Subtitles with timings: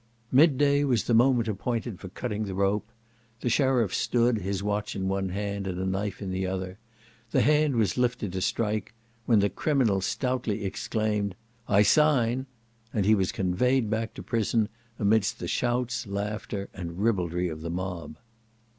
[0.31, 2.87] Midday was the moment appointed for cutting the rope;
[3.41, 6.79] the sheriff stood, his watch in one hand, and a knife in the other;
[7.29, 8.95] the hand was lifted to strike,
[9.27, 11.35] when the criminal stoutly exclaimed,
[11.69, 12.47] "I sign;"
[12.91, 17.69] and he was conveyed back to prison, amidst the shouts, laughter, and ribaldry of the
[17.69, 18.17] mob.